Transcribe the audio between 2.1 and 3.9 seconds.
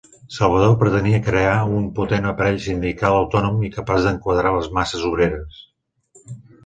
aparell sindical autònom i